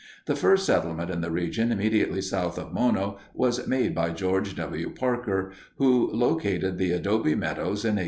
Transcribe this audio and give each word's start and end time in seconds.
The 0.25 0.35
first 0.35 0.65
settlement 0.65 1.11
in 1.11 1.21
the 1.21 1.29
region 1.29 1.71
immediately 1.71 2.23
south 2.23 2.57
of 2.57 2.73
Mono 2.73 3.19
was 3.35 3.67
made 3.67 3.93
by 3.93 4.09
George 4.09 4.55
W. 4.55 4.89
Parker, 4.89 5.51
who 5.75 6.11
located 6.11 6.79
the 6.79 6.91
Adobe 6.93 7.35
Meadows 7.35 7.85
in 7.85 7.97
1860. 7.99 7.99